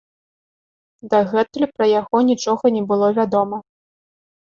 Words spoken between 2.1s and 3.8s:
нічога не было вядома.